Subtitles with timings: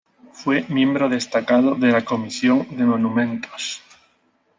[0.31, 3.83] Fue miembro destacado de la Comisión de Monumentos.